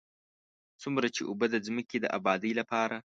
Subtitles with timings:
[0.81, 2.97] څومره چې اوبه د ځمکې د ابادۍ لپاره.